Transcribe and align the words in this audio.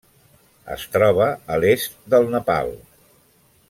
Es 0.75 0.85
troba 0.95 1.27
a 1.57 1.61
l'est 1.65 1.95
del 2.15 2.29
Nepal. 2.37 2.77